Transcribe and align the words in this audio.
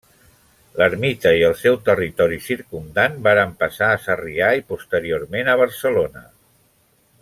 L'ermita 0.77 1.33
i 1.39 1.43
el 1.49 1.53
seu 1.59 1.77
territori 1.89 2.39
circumdant 2.47 3.21
varen 3.29 3.53
passar 3.61 3.93
a 3.93 4.01
Sarrià 4.09 4.51
i 4.63 4.67
posteriorment 4.73 5.53
a 5.53 5.59
Barcelona. 5.65 6.29